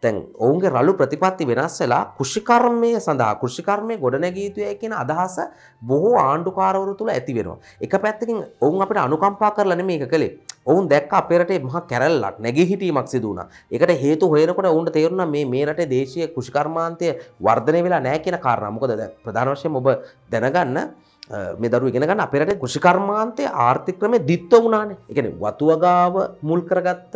තැන් 0.03 0.24
ඔවුන්ගේ 0.39 0.74
රලු 0.75 0.93
ප්‍රතිපත්ති 1.01 1.50
වෙනස් 1.51 1.77
වෙලා 1.83 2.03
කෘෂිකර්මය 2.17 2.93
සඳහා 3.05 3.33
කෘෂිකර්මය 3.41 4.00
ගොඩනැගීතුය 4.05 4.72
කියන 4.81 4.95
අදහස 5.03 5.38
බොහෝ 5.81 6.15
ආණ්ඩු 6.19 6.53
ආණ්ඩුකාරවරු 6.53 6.95
තුළ 6.98 7.10
ඇති 7.10 7.33
වෙනවා. 7.33 7.57
එක 7.81 7.93
පැත්තකින් 8.01 8.38
ඔවුන් 8.62 8.81
අපිට 8.81 8.98
අනුකම්පා 8.98 9.51
කරලා 9.51 9.75
නෙමෙයි 9.75 10.00
මේක 10.00 10.10
කළේ. 10.10 10.38
ඔවුන් 10.65 10.89
දැක්ක 10.89 11.13
අපේ 11.13 11.39
රටේ 11.39 11.60
මහා 11.60 11.81
කැරැල්ලක් 11.81 12.39
නැගී 12.39 12.67
හිටීමක් 12.72 13.07
සිදු 13.07 13.27
වුණා. 13.29 13.48
ඒකට 13.72 14.01
හේතු 14.03 14.29
හොයනකොට 14.29 14.65
ඔවුන්ට 14.65 14.93
තේරුණා 14.93 15.25
මේ 15.25 15.45
මේ 15.45 15.65
රටේ 15.65 15.89
දේශීය 15.89 16.27
කෘෂිකර්මාන්තය 16.36 17.13
වර්ධනය 17.41 17.83
වෙලා 17.83 18.00
නැහැ 18.00 18.19
කියන 18.19 18.39
කාරණා. 18.39 18.72
මොකද 18.72 18.91
ප්‍රධාන 19.24 19.53
වශයෙන් 19.55 19.75
ඔබ 19.75 19.88
දැනගන්න 20.31 20.77
මේ 21.60 21.69
දරු 21.69 21.88
ඉගෙන 21.88 22.07
ගන්න 22.07 22.25
අපේ 22.27 22.43
රටේ 22.43 22.62
කෘෂිකර්මාන්තයේ 22.63 23.53
ආර්ථික 23.67 24.00
ක්‍රමේ 24.00 24.25
දිත්ව 24.27 24.60
වුණානේ. 24.65 24.98
ඒ 25.10 25.13
කියන්නේ 25.13 25.39
වතුවගාව 25.39 26.13
මුල් 26.41 26.62
කරගත්ත 26.69 27.15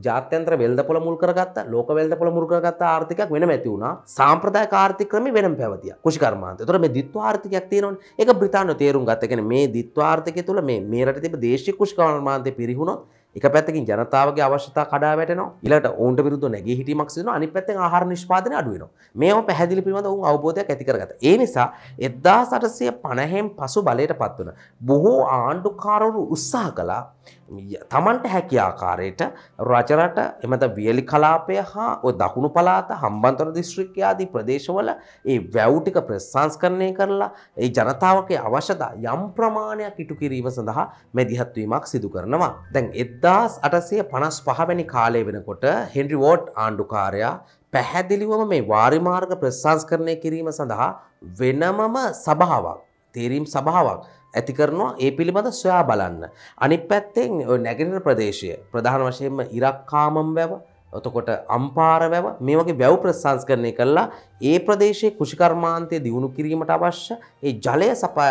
ජාත්‍යන්ත්‍ර 0.00 0.56
වෙල්දපොළ 0.56 1.00
මුල් 1.00 1.16
කරගත්ත 1.16 1.56
ලෝක 1.68 1.88
වෙල්දපොළ 1.90 2.32
මුල් 2.32 2.46
කරගත්ත 2.46 2.82
ආර්ථිකයක් 2.82 3.30
වෙනම 3.30 3.50
ඇති 3.50 3.68
වුණා. 3.68 3.92
සාම්ප්‍රදායික 4.06 4.72
ආර්ථික 4.74 5.08
ක්‍රමෙ 5.08 5.32
වෙනම 5.32 5.56
පැවතියා. 5.56 5.96
කෘෂිකර්මාන්තය. 6.04 6.62
ඒතර 6.62 6.78
මේ 6.78 6.94
දිත්ව 6.98 7.16
ආර්ථිකයක් 7.20 7.70
තියෙනවනේ. 7.70 8.12
ඒක 8.18 8.34
බ්‍රිතාන්‍යය 8.34 8.76
තේරුම් 8.76 9.04
ගත්තා. 9.04 9.22
ඒ 9.22 9.28
කියන්නේ 9.28 9.50
මේ 9.54 9.66
දිත්ව 9.68 9.98
ආර්ථිකය 10.02 10.42
තුළ 10.42 10.62
මේ 10.62 10.80
මේ 10.82 11.04
රටේ 11.04 11.24
තිබෙන 11.24 11.40
දේශීය 11.40 11.76
කෘෂිකර්මාන්තය 11.76 12.52
පිරිහුණොත් 12.52 13.02
එක 13.36 13.44
පැත්තකින් 13.44 13.86
ජනතාවගේ 13.88 14.44
අවශ්‍යතා 14.44 14.84
කඩා 14.84 15.16
වැටෙනවා 15.16 15.52
ඊළඟට 15.64 15.86
ඔවුන්ට 15.92 16.20
විරුද්ධව 16.24 16.50
නැගී 16.52 16.76
හිටීමක් 16.76 17.10
සිදුවෙනවා 17.10 17.36
අනිත් 17.36 17.52
පැත්තෙන් 17.52 17.78
ආහාර 17.78 18.04
නිෂ්පාදනය 18.04 18.56
අඩු 18.58 18.74
වෙනවා 18.74 18.90
මේව 19.14 19.40
පැහැදිලි 19.46 19.84
පිළිබඳ 19.86 20.08
ඔවුන් 20.10 20.26
අවබෝධයක් 20.30 20.68
ඇති 20.68 20.84
කරගත්තා 20.84 21.16
ඒ 21.22 21.36
නිසා 21.40 21.68
1850න් 22.08 23.48
පසු 23.56 23.84
බලයට 23.86 24.12
පත් 24.20 24.38
වුණ 24.38 24.52
බොහෝ 24.82 25.20
ආණ්ඩුකාරවරු 25.36 26.26
උත්සාහ 26.36 26.68
කළා 26.76 27.00
තමන්ට 27.48 28.26
හැකි 28.26 28.58
ආකාරයට 28.58 29.22
රජරට 29.60 30.18
එමත 30.42 30.64
වියලි 30.76 31.02
කලාපය 31.04 31.56
හා 31.64 31.88
ඔය 32.02 32.12
දකුණු 32.14 32.50
පලාත 32.50 32.92
හම්බන්තොට 32.94 33.54
දිස්ත්‍රික්කය 33.54 34.02
ආදී 34.02 34.28
ප්‍රදේශවල 34.28 34.92
ඒ 35.26 35.38
වැව්ටික 35.54 35.98
ප්‍රසංස්කරණය 36.02 36.90
කරලා 36.92 37.30
ඒ 37.56 37.70
ජනතාවගේ 37.70 38.38
අවශ්‍යතා 38.40 38.92
යම් 39.06 39.24
ප්‍රමාණයක් 39.32 39.98
ඉටු 39.98 40.16
කිරීම 40.16 40.50
සඳහා 40.50 40.86
මැදිහත්වීමක් 41.12 41.86
සිදු 41.86 42.08
කරනවා. 42.08 42.52
දැන් 42.72 42.92
එද්දාස් 42.96 43.58
අටසය 43.62 44.02
පනස් 44.04 44.38
පහවැනි 44.42 44.86
කාලය 44.86 45.26
වෙනකොට 45.26 45.66
හෙන්රි 45.94 46.16
වෝඩ් 46.16 46.48
ආණ්ඩුකාරයා 46.56 47.34
පැහැදිලිවම 47.72 48.46
මේ 48.46 48.64
වාරිමාර්ග 48.66 49.36
ප්‍රසංස්කරණය 49.36 50.16
කිරීම 50.16 50.48
සඳහා 50.52 50.90
වෙනමම 51.38 51.96
සභාවක් 52.16 52.82
තේරීම් 53.14 53.46
සභාවක් 53.46 54.08
ඇති 54.34 54.52
කරනවා 54.52 54.90
ඒ 54.98 55.10
පිළිබඳ 55.12 55.52
සොයා 55.52 55.84
බලන්න. 55.84 56.28
අනිත් 56.58 56.84
පැත්තෙන් 56.88 57.32
නැගෙනහිර 57.60 58.00
ප්‍රදේශය 58.00 58.52
ප්‍රධාන 58.72 59.08
වශයෙන්ම 59.08 59.42
ඉරක්කාමම් 59.50 60.36
වැව 60.36 60.52
ඔතකොට 60.92 61.28
අම්පාර 61.48 62.02
වැව 62.10 62.26
මේ 62.40 62.56
වගේ 62.56 62.78
වැව් 62.78 62.96
ප්‍රසංස්කරණය 63.02 63.72
කළා 63.72 64.06
ඒ 64.42 64.58
ප්‍රදේශයේ 64.60 65.14
කෘෂිකර්මාන්තය 65.18 66.00
දියුණු 66.06 66.28
කිරීමට 66.36 66.72
අවශ්‍ය 66.76 67.14
ඒ 67.42 67.52
ජලය 67.58 67.90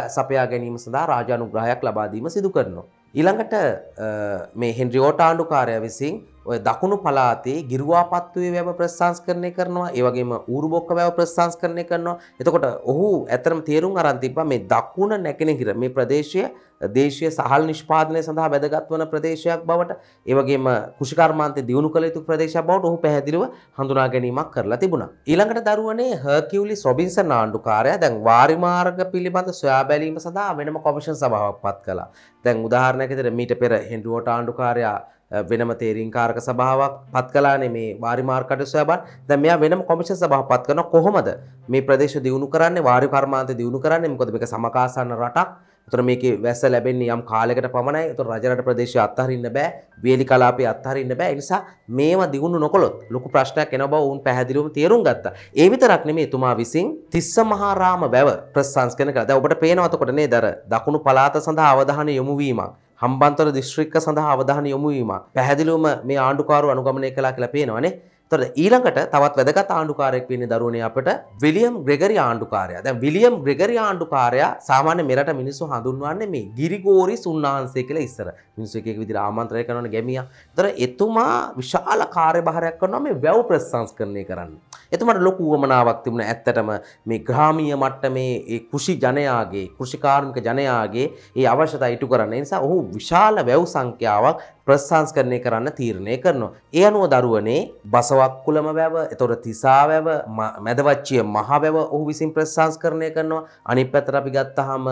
සපයා 0.10 0.48
ගැනීම 0.48 0.77
සඳහා 0.77 1.05
රාජානුග්‍රහයක් 1.13 1.81
ලබා 1.84 2.08
දීම 2.13 2.29
සිදු 2.29 2.50
කරනවා. 2.50 2.86
ඊළඟට 3.15 3.53
මේ 4.55 4.74
හෙන්රි 4.74 5.00
ඕටාණ්ඩුකාරය 5.00 5.79
විසින් 5.81 6.22
ඔය 6.45 6.57
දකුණු 6.60 6.98
පලාතේ 6.98 7.57
ගිරුවාපත්තුවේ 7.63 8.51
වැව 8.51 8.69
ප්‍රසංස්කරණය 8.74 9.51
කරනවා 9.51 9.89
ඒ 9.91 10.01
වගේම 10.01 10.31
ඌරුබොක්ක 10.48 10.89
වැව 10.91 11.13
ප්‍රසංස්කරණය 11.15 11.83
කරනවා. 11.83 12.17
එතකොට 12.39 12.65
ඔහු 12.83 13.10
ඇතරම 13.27 13.62
තේරුම් 13.62 13.98
අරන් 13.98 14.19
තිබ්බා 14.19 14.45
මේ 14.45 14.65
දකුණ 14.65 15.13
නැගෙනහිර 15.19 15.74
මේ 15.75 15.89
ප්‍රදේශය 15.89 16.50
දේශීය 16.90 17.30
සහල් 17.30 17.66
නිෂ්පාදනය 17.66 18.22
සඳහා 18.22 18.50
වැදගත් 18.50 18.90
වන 18.90 19.06
ප්‍රදේශයක් 19.06 19.64
බවට 19.66 19.98
ඒ 20.26 20.34
වගේම 20.34 20.68
කුෂිකර්මාන්තය 20.98 21.64
දියුණු 21.64 21.90
කළ 21.90 22.10
යුතු 22.10 22.24
ප්‍රදේශයක් 22.24 22.66
බවට 22.66 22.90
ඔහු 22.92 22.98
පැහැදිලිව 22.98 23.46
හඳුනා 23.78 24.08
ගැනීමක් 24.10 24.52
කරලා 24.52 24.78
තිබුණා. 24.78 25.10
ඊළඟට 25.28 25.70
දරුවනේ 25.70 26.12
හර්කියුලිස් 26.18 26.86
රොබින්සන් 26.86 27.32
ආණ්ඩුකාරයා 27.32 27.98
දැන් 27.98 28.20
වාරි 28.24 28.58
මාර්ග 28.58 29.00
පිළිබඳ 29.14 29.54
සොයා 29.54 29.84
බැලීම 29.86 30.20
සඳහා 30.20 30.52
වෙනම 30.58 30.82
කොමිෂන් 30.82 31.16
සභාවක් 31.16 31.62
පත් 31.62 31.80
කළා. 31.86 32.10
දැන් 32.46 32.68
උදාහරණයක් 32.68 33.10
විදිහට 33.12 33.36
මීට 33.36 33.58
පෙර 33.60 33.74
හෙන්රිවෝට 33.90 34.28
ආණ්ඩුකාරයා 34.28 35.00
වෙනම 35.32 35.72
තේරීංකාරක 35.74 36.38
සභාවක් 36.40 37.08
පත් 37.10 37.32
කලානේ 37.32 37.70
මේ 37.70 37.98
වාරිමාර්කට 37.98 38.68
සොයබන් 38.68 39.00
දැන් 39.28 39.40
මෙයා 39.40 39.58
වෙනම 39.58 39.84
කොමිෂන් 39.84 40.16
සභාවක් 40.18 40.50
පත් 40.50 40.68
කරනවා 40.68 40.92
කොහොමද 40.92 41.30
මේ 41.68 41.82
ප්‍රදේශ 41.82 42.20
දියුණු 42.20 42.48
කරන්නේ 42.50 42.84
වාරි 42.84 43.08
කර්මාන්ත 43.08 43.54
දියුණු 43.54 43.80
කරන්නේ 43.80 44.10
මොකද 44.10 44.32
මේක 44.32 44.44
සමකාසන්න 44.46 45.16
රටක් 45.16 45.71
එතකොට 45.91 46.05
මේකේ 46.05 46.41
වැස්ස 46.41 46.63
ලැබෙන්නේ 46.63 47.12
යම් 47.12 47.21
කාලයකට 47.24 47.67
පමණයි. 47.71 48.12
එතකොට 48.12 48.27
රජරට 48.27 48.63
ප්‍රදේශය 48.63 49.00
අත්හරින්න 49.00 49.48
බෑ. 49.53 49.71
වියලි 50.03 50.25
කලාපය 50.25 50.65
අත්හරින්න 50.65 51.15
බෑ. 51.17 51.31
ඒ 51.31 51.36
නිසා 51.36 51.65
මේවා 51.88 52.31
දියුණු 52.31 52.60
නොකළොත් 52.60 53.10
ලොකු 53.10 53.29
ප්‍රශ්නයක් 53.29 53.74
එන 53.74 53.83
බව 53.83 54.01
වුන් 54.07 54.21
පැහැදිලිවම 54.24 54.69
තේරුම් 54.71 55.03
ගත්තා. 55.03 55.33
ඒ 55.55 55.69
විතරක් 55.69 56.05
නෙමෙයි 56.05 56.27
එතුමා 56.27 56.55
විසින් 56.57 56.95
තිස්ස 57.12 57.36
මහා 57.45 57.74
රාම 57.75 58.07
වැව 58.12 58.29
ප්‍රසංස්කරණය 58.53 59.13
කළා. 59.13 59.25
දැන් 59.25 59.39
ඔබට 59.39 59.60
පේනවා 59.60 59.89
එතකොට 59.91 60.13
නේද 60.13 60.33
අර 60.33 60.45
දකුණු 60.71 61.00
පළාත 61.00 61.41
සඳහා 61.41 61.74
අවධානය 61.75 62.15
යොමු 62.15 62.38
වීමක්. 62.38 62.71
හම්බන්තොට 63.03 63.53
දිස්ත්‍රික්ක 63.53 64.00
සඳහා 64.00 64.31
අවධානය 64.36 64.69
යොමු 64.69 64.95
වීමක්. 64.95 65.27
පැහැදිලිවම 65.36 65.88
මේ 66.03 66.17
ආණ්ඩුකාරු 66.17 66.71
අනුගමනය 66.71 67.12
කළා 67.12 67.33
කියලා 67.33 67.53
පේනවනේ. 67.57 67.93
තොර 68.32 68.42
ඊළඟට 68.64 68.98
තවත් 69.14 69.38
වැදගත් 69.40 69.72
ආණ්ඩුකාරයෙක් 69.76 70.30
වෙන්නේ 70.32 70.50
දරුවනේ 70.52 70.84
අපට 70.88 71.08
විලියම් 71.44 71.74
ග්‍රෙගරි 71.88 72.18
ආණ්ඩුකාරයා. 72.26 72.84
දැන් 72.86 73.02
විලියම් 73.02 73.34
ග්‍රෙගරි 73.46 73.76
ආණ්ඩුකාරයා 73.86 74.52
සාමාන්‍ය 74.68 75.04
මෙරට 75.10 75.32
මිනිස්සු 75.42 75.68
හඳුන්වන්නේ 75.72 76.30
මේ 76.36 76.46
ගිරිගෝරිස් 76.60 77.26
උන්වහන්සේ 77.32 77.84
කියලා 77.90 78.06
ඉස්සර. 78.08 78.28
මිනිස්සු 78.58 78.80
එක 78.80 78.88
එක 78.88 79.02
විදිහට 79.02 79.20
ආමන්ත්‍රණය 79.24 79.64
කරනවනේ 79.70 79.94
ගැමියා. 79.96 80.26
ඒතර 80.52 80.68
එතුමා 80.88 81.36
විශාල 81.60 82.06
කාර්යභාරයක් 82.16 82.80
කරනවා 82.84 83.04
මේ 83.08 83.20
වැව් 83.26 83.42
ප්‍රසංස්කරණය 83.50 84.24
කරන්න. 84.30 84.56
එතුමාට 84.96 85.22
ලොකු 85.28 85.52
උවමනාවක් 85.52 86.00
තිබුණා 86.06 86.30
ඇත්තටම 86.32 86.72
මේ 87.06 87.20
ග්‍රාමීය 87.28 87.76
මට්ටමේ 87.76 88.32
ඒ 88.54 88.62
කෘෂි 88.72 88.96
ජනයාගේ 89.04 89.66
කෘෂිකාර්මික 89.78 90.40
ජනයාගේ 90.48 91.08
ඒ 91.36 91.48
අවශ්‍යතා 91.56 91.92
ඉටු 91.98 92.08
කරන්න. 92.08 92.34
ඒ 92.34 92.44
නිසා 92.48 92.64
ඔහු 92.70 92.80
විශාල 92.96 93.44
වැව් 93.52 93.68
සංඛ්‍යාවක් 93.76 94.42
ප්‍රසංස්කරණය 94.68 95.39
කරන්න 95.39 95.72
තීරණය 95.80 96.18
කරනවා. 96.18 96.51
ඒ 96.74 96.86
අනුව 96.89 97.08
දරුවනේ 97.13 97.72
බසවක්කුලම 97.86 98.68
වැව, 98.80 98.96
එතකොට 99.13 99.41
තිසා 99.44 99.88
වැව, 99.88 100.08
මැදවච්චිය 100.68 101.22
මහ 101.24 101.50
වැව 101.63 101.77
ඔහු 101.82 102.06
විසින් 102.06 102.34
ප්‍රසංස්කරණය 102.34 103.10
කරනවා. 103.18 103.44
අනිත් 103.65 103.91
පැත්තට 103.91 104.20
අපි 104.22 104.32
ගත්තාම 104.38 104.88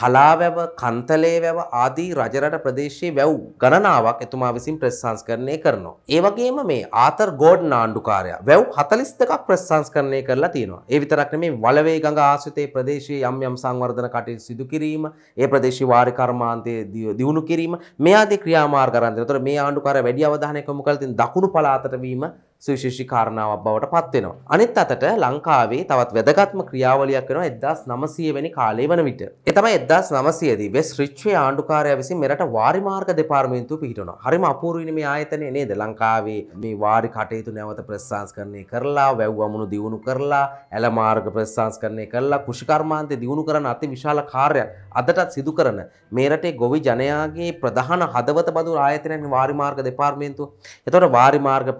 කලා 0.00 0.32
වැව, 0.40 0.58
කන්තලේ 0.82 1.38
වැව 1.44 1.58
ආදී 1.84 2.10
රජරට 2.20 2.58
ප්‍රදේශයේ 2.66 3.14
වැව් 3.18 3.32
ගණනාවක් 3.62 4.22
එතුමා 4.26 4.52
විසින් 4.58 4.78
ප්‍රසංස්කරණය 4.82 5.58
කරනවා. 5.64 5.96
ඒ 6.08 6.20
වගේම 6.20 6.60
මේ 6.66 6.88
ආතර් 7.06 7.30
ගෝඩ්න් 7.42 7.72
ආණ්ඩුකාරයා 7.80 8.40
වැව් 8.50 8.64
42ක් 8.76 9.40
ප්‍රසංස්කරණය 9.46 10.22
කරලා 10.28 10.52
තියෙනවා. 10.56 10.82
ඒ 10.88 11.00
විතරක් 11.00 11.32
නෙමෙයි 11.32 11.56
වලවේ 11.64 11.98
ගඟ 12.00 12.22
ආශ්‍රිතේ 12.26 12.66
ප්‍රදේශයේ 12.74 13.22
යම් 13.30 13.42
යම් 13.50 13.56
සංවර්ධන 13.62 14.10
කටයුතු 14.14 14.46
සිදු 14.48 14.64
කිරීම, 14.72 15.10
ඒ 15.36 15.46
ප්‍රදේශීය 15.52 15.88
වාරි 15.92 16.12
කර්මාන්තයේ 16.20 16.84
දියුණු 17.18 17.42
කිරීම 17.50 17.76
මේ 17.98 18.14
ආදී 18.20 18.38
ක්‍රියාමාර්ග 18.44 18.87
කරන්න. 18.90 19.18
ඒතර 19.18 19.38
මේ 19.40 19.58
ආණ්ඩුකාරය 19.58 20.02
වැඩි 20.02 20.24
අවධානයක් 20.24 20.68
යොමු 20.68 20.82
කරලා 20.82 20.98
තියෙන 20.98 21.16
දකුණු 21.16 21.48
පළාතට 21.48 21.94
වීම 22.00 22.24
සුවිශේෂී 22.62 23.04
කාරණාවක් 23.10 23.60
බවට 23.64 23.88
පත් 23.90 24.14
වෙනවා. 24.14 24.36
අනිත් 24.54 24.78
අතට 24.82 25.04
ලංකාවේ 25.24 25.82
තවත් 25.90 26.14
වැදගත්ම 26.16 26.62
ක්‍රියාවලියක් 26.70 27.28
වෙනවා 27.28 27.50
1900 27.82 28.32
වැනි 28.36 28.50
කාලේ 28.56 28.86
වන 28.90 29.02
විට. 29.08 29.20
ඒ 29.46 29.52
තමයි 29.58 29.78
1900 29.90 30.56
දී 30.60 30.72
වෙස් 30.76 30.90
රිච්වේ 31.00 31.36
ආණ්ඩුකාරයා 31.42 31.98
විසින් 32.00 32.18
මෙරට 32.22 32.42
වාරි 32.56 32.80
මාර්ග 32.88 33.12
දෙපාර්තමේන්තුව 33.20 33.80
පිහිටවනවා. 33.82 34.16
හරිම 34.24 34.46
අපූර්වයිනේ 34.50 34.94
මේ 34.96 35.06
ආයතනය 35.12 35.50
නේද? 35.58 35.70
ලංකාවේ 35.82 36.40
මේ 36.64 36.74
වාරි 36.80 37.12
කටයුතු 37.18 37.54
නැවත 37.58 37.80
ප්‍රසංස්කරණය 37.90 38.64
කරලා, 38.72 39.06
වැව් 39.20 39.38
වමුණු 39.38 39.68
දියුණු 39.74 40.00
කරලා, 40.08 40.42
ඇල 40.72 40.90
මාර්ග 41.00 41.30
ප්‍රසංස්කරණය 41.38 42.08
කරලා, 42.16 42.40
කුෂිකර්මාන්තය 42.48 43.20
දියුණු 43.22 43.46
කරන 43.50 43.70
අති 43.74 43.92
විශාල 43.94 44.22
කාර්යයක් 44.34 44.74
අදටත් 45.02 45.38
සිදු 45.38 45.54
කරන 45.60 45.80
මේ 46.10 46.28
රටේ 46.28 46.54
ගොවි 46.64 46.82
ජනයාගේ 46.90 47.54
ප්‍රධාන 47.62 48.04
හදවත 48.16 48.56
බඳු 48.58 48.76
ආයතනයක් 48.88 49.30
වාරි 49.36 49.58
මාර්ග 49.62 49.80
දෙපාර්තමේන්තුව. 49.90 50.52
එතකොට 50.86 51.10
වාරි 51.18 51.44
මාර්ග 51.48 51.72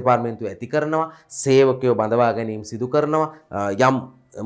දෙපාර්තමේන්තුව 0.00 0.52
ඇති 0.52 0.72
කරනවා 0.74 1.10
සේවකයෝ 1.42 1.98
බඳවා 2.00 2.32
ගැනීම 2.38 2.64
සිදු 2.72 2.88
කරනවා 2.88 3.28
යම් 3.90 4.00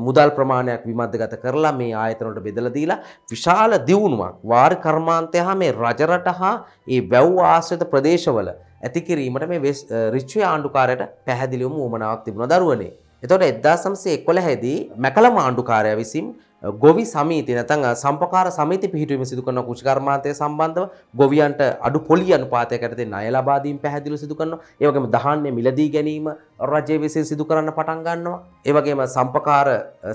මුදල් 0.05 0.29
ප්‍රමාණයක් 0.37 0.85
විමධගත 0.85 1.33
කරලා 1.41 1.73
මේ 1.79 1.93
ආයතනට 1.93 2.39
බෙදල 2.47 2.69
දීලා 2.77 2.99
විශාල 3.31 3.77
දියුණුවක් 3.89 4.37
වාරි 4.51 4.77
කර්මාන්තය 4.85 5.43
හා 5.47 5.55
මේ 5.55 5.71
රජරට 5.73 6.29
හා 6.39 6.55
ඒ 6.87 7.01
වැව් 7.11 7.37
ආශ්‍රිත 7.49 7.83
ප්‍රදේශවල 7.93 8.49
ඇති 8.83 9.01
කිරීමට 9.01 9.47
මේ 9.51 9.73
රිච්චය 10.15 10.41
ආණ්ඩුකාරයට 10.43 11.03
පැහැදිලිවම 11.27 11.77
උමනාවක් 11.87 12.25
තිබුණ 12.25 12.49
දරුවනේ. 12.49 12.91
එතොට 13.23 13.45
එදදා 13.51 13.77
සම්සේ 13.77 14.15
එක්කොල 14.17 14.41
හැදී 14.47 14.77
මැකලම 14.97 15.37
ආණ්ඩුකාරය 15.43 15.93
විසින් 16.01 16.27
ගොවි 16.63 17.05
සමීති 17.05 17.53
නැතන් 17.53 17.83
සම්පකාර 17.95 18.51
සමිති 18.51 18.87
පිහිටුවීම 18.87 19.25
සිදු 19.25 19.43
කරන 19.43 19.61
කුෂිකර්මාන්තය 19.61 20.33
සම්බන්ධව 20.33 20.89
ගොවියන්ට 21.13 21.61
අඩු 21.81 21.99
පොලි 21.99 22.33
අනුපාතයක් 22.33 22.81
යටතේ 22.81 23.05
ණය 23.05 23.29
ලබා 23.29 23.59
දීම 23.59 23.77
පැහැදිලිව 23.77 24.17
සිදු 24.17 24.35
කරනවා. 24.35 24.59
ඒ 24.81 24.87
වගේම 24.87 25.11
ධාන්‍ය 25.11 25.51
මිලදී 25.51 25.89
ගැනීම 25.89 26.31
රජය 26.59 26.97
විසින් 26.99 27.25
සිදු 27.25 27.43
කරන්න 27.45 27.71
පටන් 27.75 28.01
ගන්නවා. 28.03 28.39
ඒ 28.65 28.71
වගේම 28.71 29.01
සම්පකාර 29.05 29.67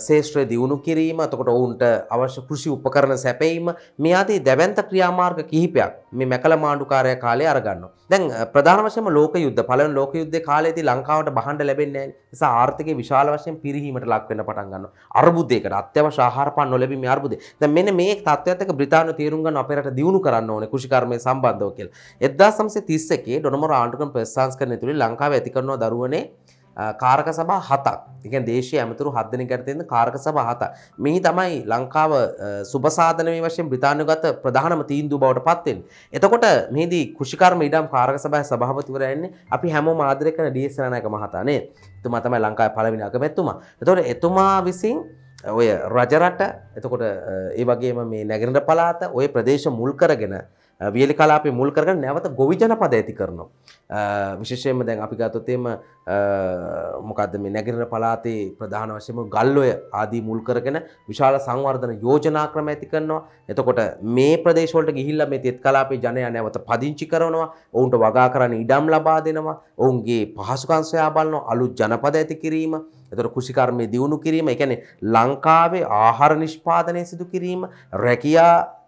ශේෂ්ත්‍රය 0.07 0.45
දියුණු 0.49 0.79
කිරීම, 0.81 1.21
එතකොට 1.21 1.49
ඔවුන්ට 1.49 1.83
අවශ්‍ය 2.11 2.41
කෘෂි 2.49 2.71
උපකරණ 2.71 3.19
සැපයීම 3.19 3.75
මේ 3.99 4.15
ආදී 4.15 4.41
දැවැන්ත 4.41 4.81
ක්‍රියාමාර්ග 4.89 5.45
කිහිපයක් 5.51 5.93
මේ 6.13 6.27
මැකල 6.27 6.57
මාණ්ඩුකාරය 6.57 7.17
කාලේ 7.21 7.47
අරගන්නවා. 7.47 7.93
දැන් 8.11 8.25
ප්‍රධාන 8.55 8.81
වශයෙන්ම 8.87 9.11
ලෝක 9.13 9.35
යුද්ධ 9.37 9.61
පළවෙනි 9.69 9.95
ලෝක 9.95 10.15
යුද්ධයේ 10.15 10.47
කාලේදී 10.47 10.83
ලංකාවට 10.83 11.31
බහඬ 11.37 11.67
ලැබෙන්නේ 11.69 12.07
නැහැ. 12.07 12.17
ඒ 12.17 12.33
නිසා 12.33 12.51
ආර්ථිකය 12.63 12.97
විශාල 13.03 13.29
වශයෙන් 13.35 13.61
පිරිහීමට 13.65 14.09
ලක් 14.13 14.25
වෙන්න 14.31 14.45
පටන් 14.49 14.73
ගන්නවා. 14.73 14.93
අර්බුදයකට 15.23 15.77
අත්‍යවශ්‍ය 15.81 16.23
ආහාර 16.23 16.51
පාන 16.57 16.71
නොලැබීමේ 16.71 17.13
අර්බුදය. 17.17 17.39
දැන් 17.61 17.73
මෙන්න 17.77 17.95
මේ 18.01 18.17
තත්ත්වයත් 18.17 18.65
එක්ක 18.65 18.75
බ්‍රිතාන්‍ය 18.81 19.15
තීරුම් 19.21 19.45
ගන්න 19.45 19.61
අපේ 19.63 19.79
රට 19.79 19.95
දියුණු 20.01 20.25
කරන්න 20.27 20.51
ඕනේ 20.57 20.73
කෘෂිකර්මය 20.73 21.21
සම්බන්ධව 21.21 21.71
කියලා. 21.77 21.95
1931 22.21 23.41
ඩොනමොර 23.45 23.77
ආණ්ඩුක්‍රම 23.79 24.13
ප්‍රතිසංස්කරණය 24.17 24.81
තුලින් 24.83 25.01
ලංකාවේ 25.05 25.41
ඇති 25.41 25.55
කරන 25.57 25.77
දරුවනේ 25.85 26.30
කාරක 26.99 27.29
සභා 27.31 27.61
හතක් 27.61 27.99
එක 28.27 28.47
දේශය 28.47 28.79
ඇමතුරු 28.79 29.13
හදන 29.13 29.45
කරතයන්න 29.47 29.85
කාරක 29.87 30.17
සභ 30.17 30.41
හත 30.51 30.71
මෙහි 30.99 31.21
තමයි 31.21 31.61
ලංකාව 31.67 32.13
සුපසාධන 32.65 33.27
මේ 33.27 33.43
වශයෙන් 33.43 33.69
බ්‍රතාානගත 33.69 34.27
ප්‍රධානම 34.43 34.85
තීන්දු 34.85 35.19
බවට 35.19 35.45
පත්වෙන්. 35.45 35.79
එතකොට 36.13 36.47
මෙහිදී 36.71 37.05
කෘෂිකර්ම 37.17 37.63
ඉඩම් 37.63 37.89
කාරක 37.89 38.19
සබයි 38.19 38.45
සභාපතිවරයන්නේ 38.45 39.33
අපි 39.51 39.69
හැම 39.71 39.89
මාදරය 39.95 40.33
කන 40.33 40.51
ඩියසරණයක 40.51 41.07
මහතානේ 41.07 41.61
තුමා 42.03 42.21
තමයි 42.21 42.41
ලංකායි 42.41 42.77
පලවිනි 42.77 43.03
අගමැත්තුමා. 43.03 43.57
එතොට 43.83 44.07
එතුමා 44.07 44.63
විසින් 44.63 45.05
ඔය 45.51 45.69
රජරට 45.89 46.41
එතකොට 46.77 47.03
ඒ 47.03 47.65
වගේම 47.65 48.05
මේ 48.07 48.25
නැගෙනට 48.25 48.61
පලාත 48.63 49.09
ඔය 49.13 49.29
ප්‍රදේශ 49.29 49.69
මුල් 49.73 49.93
කරගෙන 49.95 50.37
වියලි 50.81 51.15
කලාපේ 51.15 51.53
මුල් 51.53 51.71
කරගෙන 51.77 52.01
නැවත 52.01 52.29
ගොවි 52.37 52.57
ජනපද 52.57 52.95
ඇති 52.95 53.13
කරනවා. 53.13 53.49
විශේෂයෙන්ම 54.41 54.85
දැන් 54.87 55.03
අපි 55.05 55.17
ගත්තොත් 55.17 55.49
එම 55.49 55.67
මොකද්ද 57.09 57.35
මේ 57.39 57.53
නැගෙනහිර 57.57 57.89
පළාතේ 57.91 58.55
ප්‍රධාන 58.59 58.95
වශයෙන්ම 58.97 59.29
ගල්ඔය 59.35 59.73
ආදී 59.93 60.23
මුල් 60.29 60.41
කරගෙන 60.49 60.81
විශාල 61.09 61.37
සංවර්ධන 61.39 62.01
යෝජනා 62.01 62.47
ක්‍රම 62.55 62.73
ඇති 62.73 62.87
කරනවා. 62.87 63.21
එතකොට 63.49 63.83
මේ 64.03 64.39
ප්‍රදේශ 64.45 64.75
වලට 64.77 64.97
ගිහිල්ලා 65.01 65.29
මේ 65.29 65.43
තෙත් 65.45 65.61
කලාපේ 65.61 66.01
ජනයා 66.07 66.31
නැවත 66.31 66.59
පදිංචි 66.71 67.11
කරනවා. 67.13 67.51
ඔවුන්ට 67.75 68.01
වගා 68.05 68.29
කරන්න 68.31 68.57
ඉඩම් 68.63 68.89
ලබා 68.95 69.21
දෙනවා. 69.21 69.61
ඔවුන්ගේ 69.77 70.33
පහසුකම් 70.35 70.89
සොයා 70.93 71.11
බලනවා. 71.11 71.45
අලුත් 71.53 71.77
ජනපද 71.77 72.25
ඇති 72.25 72.41
කිරීම. 72.43 72.81
එතකොට 73.13 73.33
කෘෂිකර්මයේ 73.35 73.93
දියුණු 73.93 74.19
කිරීම. 74.19 74.49
ඒ 74.49 74.55
කියන්නේ 74.55 74.83
ලංකාවේ 75.03 75.85
ආහාර 76.03 76.37
නිෂ්පාදනය 76.39 77.05
සිදු 77.05 77.25
කිරීම, 77.25 77.67
රැකියා 77.93 78.80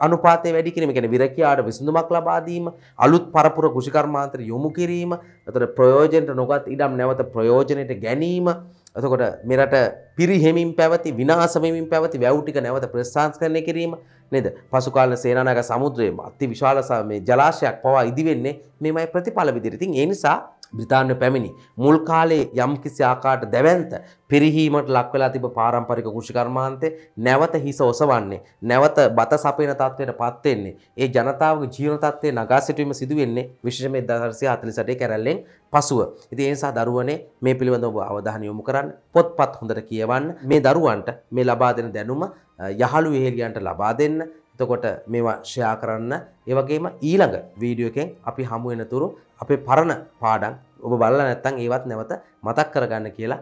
අනුපාතය 0.00 0.52
වැඩි 0.52 0.72
කිරීම 0.72 0.92
ගැන 0.92 1.08
විරකයාට 1.08 1.62
විසඳුමක් 1.62 2.10
ලබාදීම 2.10 2.72
අලුත් 2.98 3.28
පරපුර 3.30 3.68
කෘෂිකර්මාන්තර 3.70 4.40
යොමු 4.42 4.70
කිරීම 4.70 5.12
එතට 5.14 5.68
ප්‍රයෝජනට 5.76 6.34
නොගත් 6.34 6.66
ඉඩම් 6.68 6.96
නැවත 6.96 7.22
ප්‍රයෝජනයට 7.28 7.94
ගැනීම 7.98 8.48
එතකොට 8.96 9.44
මෙරට 9.44 9.74
පිරිහෙමින් 10.16 10.72
පැවති 10.72 11.12
විනාසමමින් 11.12 11.86
පැවති 11.86 12.18
වැව්ටික 12.18 12.56
නැවත 12.58 12.88
ප්‍රශාන්ස් 12.88 13.36
කරණය 13.36 13.62
කිරීම 13.62 13.96
නේද? 14.32 14.46
පසුකාල 14.66 15.12
සේනානක 15.14 15.60
සමුද්‍රයේ 15.62 16.14
අති 16.20 16.46
විශාල 16.46 16.80
මේ 17.04 17.20
ජලාශයක් 17.20 17.82
පවා 17.82 18.04
ඉදිවෙන්නේ 18.04 18.60
මෙමයි 18.80 19.06
ප්‍රතිඵල 19.06 19.52
විදිරිතින් 19.52 19.94
ඒ 19.94 20.06
නිසා 20.06 20.36
බ්‍රතාන්‍ය 20.72 21.14
පැමිණි. 21.14 21.50
මුල් 21.76 21.98
කාලේ 22.00 22.50
යම් 22.56 22.76
කිසි 22.78 23.02
ආකාට 23.02 23.50
දැවන්ත 23.52 23.92
පිරිහීමට 24.28 24.88
ලක්වෙලා 24.88 25.30
තිබ 25.30 25.46
පාරම්පරික 25.54 26.06
කුෂිකර්මාන්තය 26.06 26.92
නැවත 27.18 27.54
හිස 27.56 27.80
ඔසවන්නේ. 27.80 28.40
නැවත 28.62 28.98
බත 29.10 29.32
සපයන 29.36 29.74
තත්වයට 29.74 30.14
පත්වෙන්නේ. 30.14 30.76
ඒ 30.96 31.08
ජනතාවගේ 31.08 31.70
ජීවන 31.70 31.98
තත්වය 31.98 32.32
නගා 32.32 32.60
සිටීම 32.60 32.94
සිදුවෙන්නේ 32.94 33.50
විශෂමේ 33.64 34.02
දහරසය 34.02 34.48
අතලිසටේ 34.48 34.96
කැරල්ලෙන් 34.96 35.44
පසුව. 35.72 36.00
ඉති 36.32 36.42
ඒනිසා 36.42 36.72
දරුවනේ 36.72 37.18
මේ 37.40 37.54
පිළිබඳ 37.54 37.84
ඔබ 37.84 38.00
අවධාන 38.00 38.44
යොමු 38.44 38.62
කරන්න 38.62 38.92
පොත්පත් 39.12 39.60
හොඳට 39.60 39.84
කියවන්න 39.88 40.34
මේ 40.42 40.60
දරුවන්ට 40.60 41.08
මේ 41.30 41.44
ලබා 41.44 41.72
දෙන 41.76 41.92
දැනුම 41.92 42.26
යහළු 42.58 43.10
විහෙලියන්ට 43.10 43.58
ලබා 43.60 43.92
දෙන්න 43.94 44.18
එතකොට 44.54 44.84
මේවා 45.06 45.36
ෂයා 45.42 45.76
කරන්න 45.76 46.12
ඒවගේම 46.46 46.86
ඊළඟ 47.02 47.36
වීඩියෝ 47.60 47.90
එකෙන් 47.90 48.12
අපි 48.24 48.44
හමුවෙන 48.44 48.84
තුරු 48.88 49.08
අපේ 49.40 49.64
පරණ 49.66 49.92
පාඩම් 50.22 50.54
ඔබ 50.84 50.92
බලලා 51.00 51.26
නැත්තම් 51.28 51.56
ඒවත් 51.64 51.84
නැවත 51.90 52.12
මතක් 52.42 52.68
කරගන්න 52.74 53.16
කියලා 53.16 53.40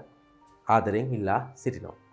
ආදරෙන් 0.66 1.12
ඉල්ලා 1.16 1.40
සිටිනවා. 1.62 2.03